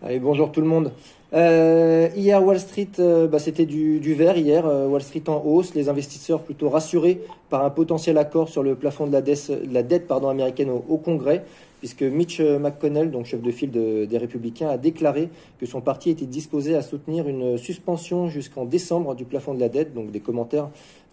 [0.00, 0.92] Allez, bonjour tout le monde.
[1.32, 4.38] Euh, hier, Wall Street, euh, bah, c'était du, vert.
[4.38, 5.74] Hier, euh, Wall Street en hausse.
[5.74, 7.20] Les investisseurs plutôt rassurés
[7.50, 11.44] par un potentiel accord sur le plafond de la, dette, pardon, américaine au, Congrès,
[11.80, 16.26] puisque Mitch McConnell, donc chef de file des Républicains, a déclaré que son parti était
[16.26, 19.94] disposé à soutenir une suspension jusqu'en décembre du plafond de la dette.
[19.94, 20.68] Donc des commentaires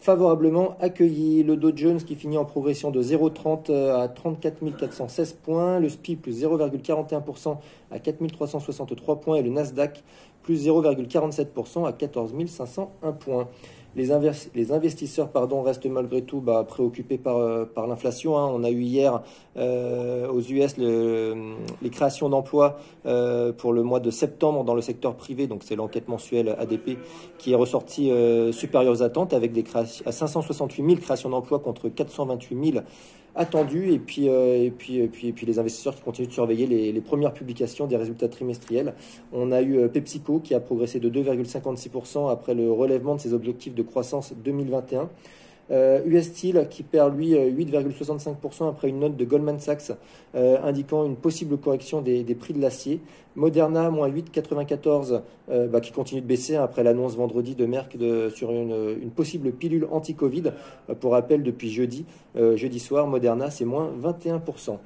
[0.05, 1.41] favorablement accueilli.
[1.41, 6.15] Le Dow Jones qui finit en progression de 0,30 à 34 416 points, le SPI
[6.15, 7.57] plus 0,41%
[7.89, 10.03] à 4 363 points et le Nasdaq
[10.43, 13.47] plus 0,47% à 14 501 points.
[13.95, 14.11] Les,
[14.71, 15.29] investisseurs
[15.63, 18.37] restent malgré tout bah, préoccupés par, euh, par l'inflation.
[18.37, 18.51] Hein.
[18.53, 19.21] On a eu hier
[19.55, 25.15] euh, aux US les créations d'emplois euh, pour le mois de septembre dans le secteur
[25.15, 26.97] privé, donc c'est l'enquête mensuelle ADP
[27.37, 28.11] qui est ressortie
[28.51, 32.85] supérieure aux attentes avec des créations, 568 000 créations d'emplois contre 428 000
[33.35, 33.91] attendu.
[33.91, 36.67] Et puis, euh, et, puis, et, puis, et puis les investisseurs qui continuent de surveiller
[36.67, 38.93] les, les, premières publications des résultats trimestriels.
[39.33, 43.33] On a eu euh, PepsiCo qui a progressé de 2,56% après le relèvement de ses
[43.33, 45.09] objectifs de croissance 2021.
[45.71, 49.91] Euh, US Steel qui perd lui 8,65% après une note de Goldman Sachs
[50.35, 53.01] euh, indiquant une possible correction des, prix de l'acier.
[53.35, 57.97] Moderna moins 8,94 euh, bah, qui continue de baisser après l'annonce vendredi de Merck
[58.33, 60.51] sur une, possible pilule anti-Covid.
[60.99, 62.05] pour rappel, depuis jeudi
[62.79, 64.77] soir, Moderna c'est moins 21%.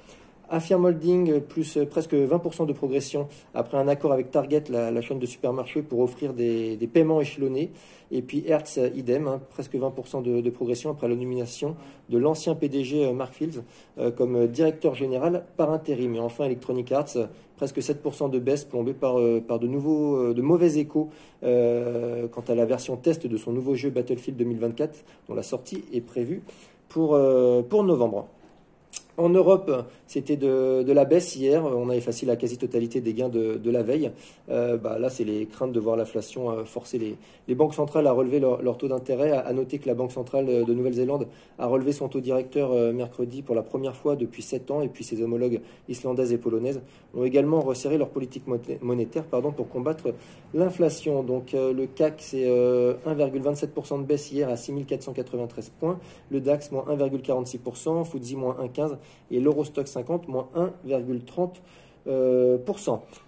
[0.50, 5.26] Affirm Holding, plus presque 20% de progression après un accord avec Target, la, chaîne de
[5.26, 7.72] supermarchés, pour offrir des, paiements échelonnés.
[8.12, 11.76] Et puis Hertz, idem, hein, presque 20% de, progression après la nomination
[12.10, 13.62] de l'ancien PDG euh, Mark Fields
[14.00, 16.16] euh, comme directeur général par intérim.
[16.16, 20.78] Et enfin Electronic Arts, presque 7% de baisse plombée par, euh, de, nouveaux, de mauvais
[20.78, 21.10] échos
[21.42, 26.02] quant à la version test de son nouveau jeu Battlefield 2024, dont la sortie est
[26.02, 26.42] prévue
[26.90, 28.28] pour novembre.
[29.20, 29.70] En Europe,
[30.08, 31.66] c'était de, la baisse hier.
[31.66, 34.12] On a effacé la quasi-totalité des gains de, la veille.
[34.50, 38.14] Euh, bah, là, c'est les craintes de voir l'inflation euh, forcer les, banques centrales à
[38.14, 39.32] relever leur, taux d'intérêt.
[39.32, 41.28] À, noter que la Banque centrale de Nouvelle-Zélande
[41.58, 44.82] a relevé son taux directeur euh, mercredi pour la première fois depuis 7 ans.
[44.82, 45.60] Et puis ses homologues
[45.90, 46.80] islandaises et polonaises
[47.14, 48.44] ont également resserré leur politique
[48.82, 50.14] monétaire pardon, pour combattre
[50.54, 51.24] l'inflation.
[51.24, 56.00] Donc le CAC, c'est 1,27% de baisse hier à 6493 points.
[56.32, 58.06] Le DAX, moins 1,46%.
[58.06, 58.98] FTSE, moins 1,15%
[59.32, 61.52] et l'Eurostock 50 moins 1,30%.
[62.08, 62.58] Euh,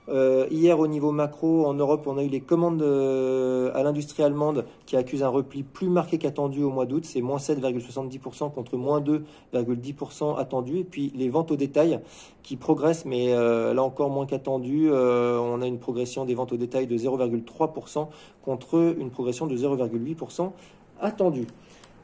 [0.09, 4.24] euh, hier, au niveau macro, en Europe, on a eu les commandes euh, à l'industrie
[4.24, 7.06] allemande qui accusent un repli plus marqué qu'attendu au mois d'août.
[7.06, 10.80] C'est moins 7,70% contre moins 2,10% attendu.
[10.80, 12.00] Et puis les ventes au détail
[12.44, 14.90] qui progressent, mais là encore moins qu'attendu.
[14.92, 18.08] on a une progression des ventes au détail de 0,3%
[18.44, 20.52] contre une progression de 0,8%
[21.00, 21.48] attendue.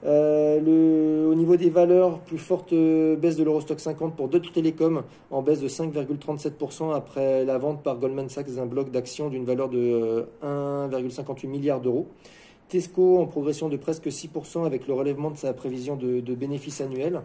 [0.06, 5.03] Euh, au niveau des valeurs, plus forte euh, baisse de l'Eurostock 50 pour Deutsche Telekom,
[5.31, 9.69] en baisse de 5,37% après la vente par Goldman Sachs d'un bloc d'actions d'une valeur
[9.69, 12.08] de 1,58 euh, milliard d'euros.
[12.69, 17.22] Tesco en progression de presque 6% avec le relèvement de sa prévision de, bénéfices annuels.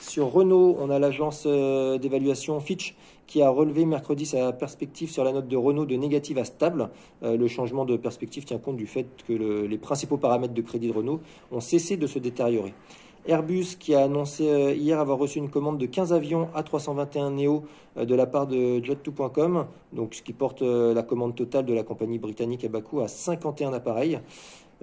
[0.00, 2.94] Sur Renault, on a l'agence euh, d'évaluation Fitch
[3.26, 6.90] qui a relevé mercredi sa perspective sur la note de Renault de négative à stable.
[7.22, 10.88] Euh, le changement de perspective tient compte du fait que les principaux paramètres de crédit
[10.88, 12.74] de Renault ont cessé de se détériorer.
[13.26, 17.64] Airbus qui a annoncé euh, hier avoir reçu une commande de 15 avions A321 Neo
[17.96, 22.18] de la part de Jet2.com, donc ce qui porte la commande totale de la compagnie
[22.18, 24.18] britannique à Bakou à 51 appareils.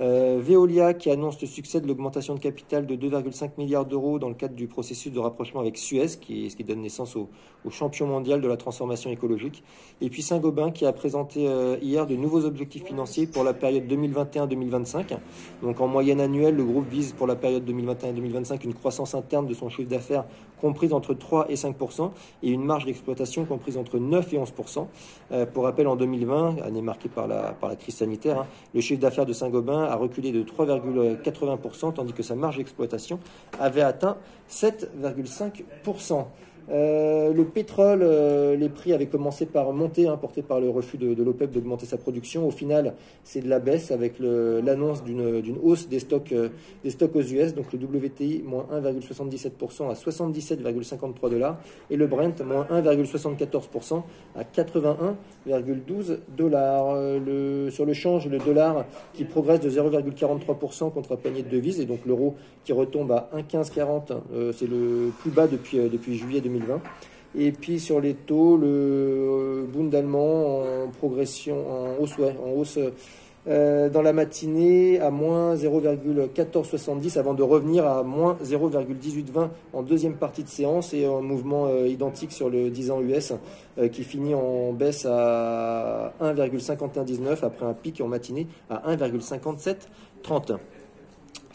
[0.01, 4.29] Euh, Veolia qui annonce le succès de l'augmentation de capital de 2,5 milliards d'euros dans
[4.29, 7.29] le cadre du processus de rapprochement avec Suez, qui, ce qui donne naissance au,
[7.69, 9.63] champion mondial de la transformation écologique.
[10.01, 13.85] Et puis Saint-Gobain qui a présenté euh, hier de nouveaux objectifs financiers pour la période
[13.85, 15.17] 2021-2025.
[15.61, 19.53] Donc en moyenne annuelle, le groupe vise pour la période 2021-2025 une croissance interne de
[19.53, 20.25] son chiffre d'affaires
[20.61, 22.11] comprise entre 3 et 5%
[22.43, 24.87] et une marge d'exploitation comprise entre 9 et 11%
[25.31, 29.25] euh, Pour rappel, en 2020, année marquée par la, crise sanitaire, hein, le chiffre d'affaires
[29.25, 33.19] de Saint-Gobain a reculé de 3,80%, tandis que sa marge d'exploitation
[33.59, 34.17] avait atteint
[34.49, 36.25] 7,5%.
[36.71, 40.97] Euh, le pétrole, euh, les prix avaient commencé par monter, hein, porté par le refus
[40.97, 42.47] de, l'OPEP d'augmenter sa production.
[42.47, 46.49] Au final, c'est de la baisse avec l'annonce d'une hausse des stocks, euh,
[46.83, 47.53] des stocks aux US.
[47.53, 51.59] Donc le WTI, moins 1,77% à 77,53 dollars.
[51.89, 54.03] Et le Brent, moins 1,74%
[54.35, 56.95] à 81,12 dollars.
[57.71, 61.81] sur le change, le dollar qui progresse de 0,43% contre un panier de devises.
[61.81, 64.53] Et donc l'euro qui retombe à 1,1540.
[64.53, 66.60] c'est le plus bas depuis, juillet 2020.
[67.37, 72.77] Et puis sur les taux, le Bund allemand en progression, en hausse, en hausse
[73.47, 80.13] euh, dans la matinée à moins 0,1470 avant de revenir à moins 0,1820 en deuxième
[80.13, 83.33] partie de séance et un mouvement euh, identique sur le 10 ans US
[83.79, 90.57] euh, qui finit en baisse à 1,5119 après un pic en matinée à 1,5730.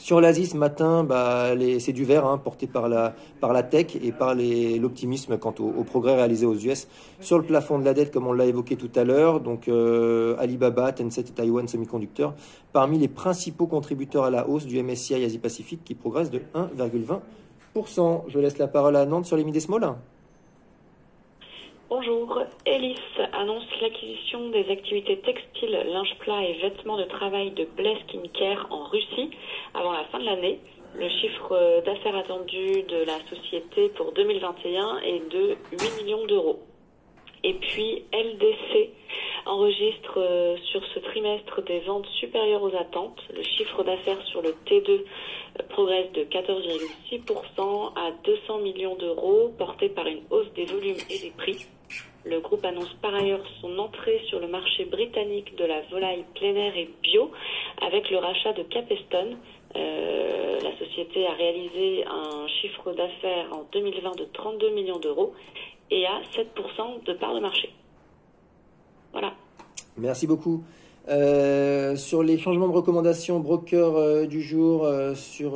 [0.06, 1.48] Sur l'Asie ce matin, bah,
[1.80, 6.14] c'est du vert hein, porté par la, par tech et par l'optimisme quant au, progrès
[6.14, 6.86] réalisé aux US
[7.18, 9.40] sur le plafond de la dette, comme on l'a évoqué tout à l'heure.
[9.40, 12.34] Donc euh, Alibaba, Tencent et Taiwan Semiconductor,
[12.72, 18.26] parmi les principaux contributeurs à la hausse du MSCI Asie-Pacifique qui progresse de 1,20%.
[18.28, 19.96] Je laisse la parole à Nantes sur les mid small.
[21.88, 22.42] Bonjour.
[22.66, 22.98] Elis
[23.32, 28.86] annonce l'acquisition des activités textiles, linge plat et vêtements de travail de Bless Skincare en
[28.86, 29.30] Russie
[29.72, 30.58] avant la fin de l'année.
[30.96, 36.58] Le chiffre d'affaires attendu de la société pour 2021 est de 8 millions d'euros.
[37.44, 38.90] Et puis LDC
[39.46, 43.20] enregistre euh, sur ce trimestre des ventes supérieures aux attentes.
[43.32, 49.88] Le chiffre d'affaires sur le T2 euh, progresse de 14,6% à 200 millions d'euros, porté
[49.88, 51.64] par une hausse des volumes et des prix.
[52.28, 56.56] Le groupe annonce par ailleurs son entrée sur le marché britannique de la volaille plein
[56.56, 57.30] air et bio
[57.80, 59.36] avec le rachat de Capestone.
[59.76, 65.34] Euh, la société a réalisé un chiffre d'affaires en 2020 de 32 millions d'euros
[65.92, 67.70] et a 7% de part de marché.
[69.12, 69.32] Voilà.
[69.96, 70.64] Merci beaucoup.
[71.08, 74.84] Euh, sur les changements de recommandation broker euh, du jour,
[75.14, 75.52] sur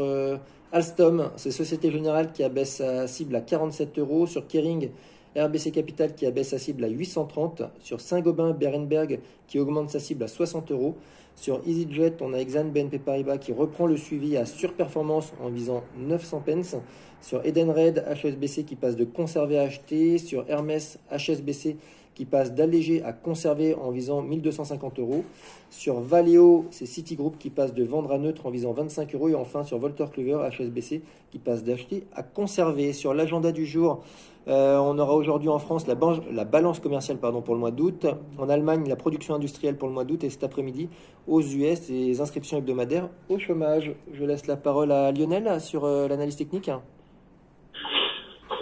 [0.70, 4.28] Alstom, c'est Société Générale qui abaisse sa cible à 47 euros.
[4.28, 4.90] Sur Kering,
[5.36, 7.62] RBC Capital qui abaisse sa cible à 830.
[7.80, 10.96] Sur Saint-Gobain, Berenberg qui augmente sa cible à 60 euros.
[11.36, 15.84] Sur EasyJet, on a Exane BNP Paribas qui reprend le suivi à surperformance en visant
[15.98, 16.76] 900 pence.
[17.20, 20.18] Sur Edenred, HSBC qui passe de conserver à acheter.
[20.18, 21.76] Sur Hermès, HSBC
[22.20, 25.24] qui passe d'alléger à conserver en visant 1250 euros.
[25.70, 29.30] Sur Valeo, c'est Citigroup qui passe de vendre à neutre en visant 25 euros.
[29.30, 31.00] Et enfin sur Volter Kluwer, HSBC
[31.30, 32.92] qui passe d'acheter à conserver.
[32.92, 34.02] Sur l'agenda du jour,
[34.48, 35.96] euh, on aura aujourd'hui en France la,
[36.30, 38.04] la balance commerciale pardon, pour le mois d'août.
[38.36, 40.22] En Allemagne, la production industrielle pour le mois d'août.
[40.22, 40.90] Et cet après-midi,
[41.26, 43.94] aux US, les inscriptions hebdomadaires au chômage.
[44.12, 46.70] Je laisse la parole à Lionel sur euh, l'analyse technique.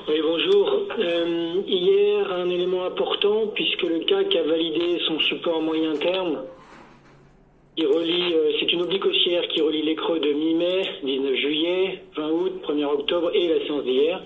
[0.08, 0.86] Oui, bonjour.
[0.98, 6.44] Euh, hier, un élément important, puisque le CAC a validé son support moyen terme.
[7.76, 12.30] Il relie, c'est une oblique haussière qui relie les creux de mi-mai, 19 juillet, 20
[12.30, 14.22] août, 1er octobre et la séance d'hier.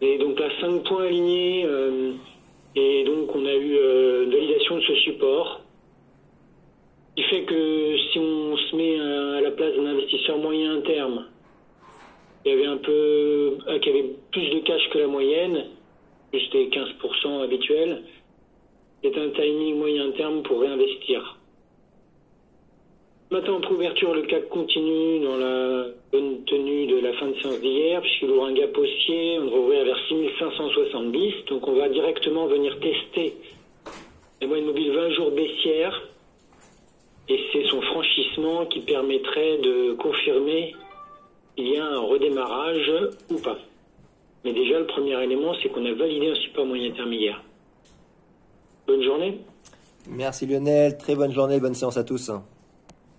[0.00, 2.14] Et donc à 5 points alignés, euh,
[2.74, 5.60] et donc on a eu euh, validation de ce support.
[7.10, 11.26] Ce qui fait que si on se met à la place d'un investisseur moyen terme,
[12.42, 15.66] qui avait un peu, euh, qui avait plus de cash que la moyenne,
[16.32, 18.02] juste les 15% habituels,
[19.02, 21.38] c'est un timing moyen terme pour réinvestir.
[23.30, 27.60] Matin en ouverture, le CAC continue dans la bonne tenue de la fin de séance
[27.60, 32.46] d'hier, puisqu'il ouvre un gap haussier, on devrait ouvrir vers 6570, donc on va directement
[32.46, 33.32] venir tester
[34.40, 36.02] la moyenne mobile 20 jours baissière,
[37.28, 40.74] et c'est son franchissement qui permettrait de confirmer
[41.56, 42.92] qu'il y a un redémarrage
[43.30, 43.58] ou pas.
[44.44, 47.42] Mais déjà, le premier élément, c'est qu'on a validé un support moyen hier.
[48.86, 49.40] Bonne journée.
[50.08, 52.32] Merci Lionel, très bonne journée, bonne séance à tous.